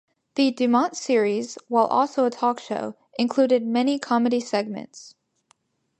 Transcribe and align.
The 0.33 0.51
DuMont 0.51 0.95
series, 0.95 1.59
while 1.67 1.85
also 1.85 2.25
a 2.25 2.31
talk 2.31 2.59
show, 2.59 2.95
included 3.19 3.63
many 3.67 3.99
comedy 3.99 4.39
segments. 4.39 5.13